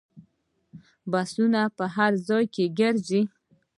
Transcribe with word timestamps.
بسونه 1.11 1.61
په 1.77 1.85
هر 1.95 2.11
ځای 2.27 2.45
کې 2.53 2.65
ګرځي. 2.79 3.21